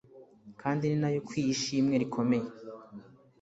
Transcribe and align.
kandi 0.61 0.83
ninayo 0.85 1.17
ikwiye 1.21 1.49
ishimwe 1.55 1.95
rikomeye, 2.01 2.47